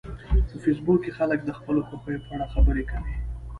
[0.47, 3.15] په فېسبوک کې خلک د خپلو خوښیو په اړه خبرې کوي